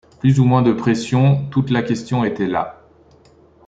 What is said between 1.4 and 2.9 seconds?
toute la question était là.